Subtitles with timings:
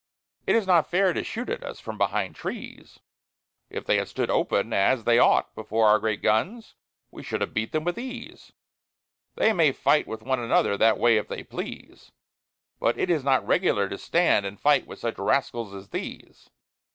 [0.47, 3.01] It was not fair to shoot at us from behind trees,
[3.69, 6.73] If they had stood open, as they ought, before our great guns,
[7.11, 8.51] we should have beat them with ease,
[9.35, 12.11] They may fight with one another that way if they please,
[12.79, 16.49] But it is not regular to stand, and fight with such rascals as these.